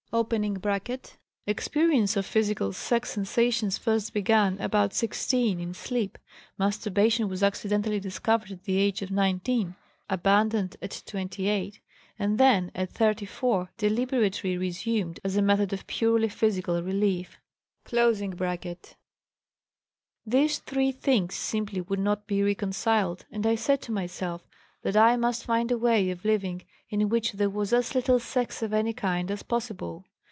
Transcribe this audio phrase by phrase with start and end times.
[1.47, 6.17] [Experience of physical sex sensations first began about 16 in sleep;
[6.57, 9.73] masturbation was accidentally discovered at the age of 19,
[10.09, 11.79] abandoned at 28,
[12.19, 17.37] and then at 34 deliberately resumed as a method of purely physical relief.]
[17.89, 18.35] These
[20.59, 24.45] three things simply would not be reconciled and I said to myself
[24.83, 28.61] that I must find a way of living in which there was as little sex
[28.63, 30.03] of any kind as possible.